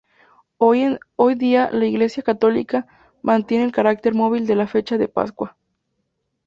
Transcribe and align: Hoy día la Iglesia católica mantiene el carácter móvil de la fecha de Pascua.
Hoy 0.57 0.97
día 1.37 1.69
la 1.71 1.85
Iglesia 1.85 2.23
católica 2.23 2.87
mantiene 3.21 3.65
el 3.65 3.71
carácter 3.71 4.15
móvil 4.15 4.47
de 4.47 4.55
la 4.55 4.65
fecha 4.65 4.97
de 4.97 5.07
Pascua. 5.07 5.55